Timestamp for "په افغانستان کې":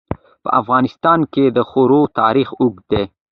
0.43-1.45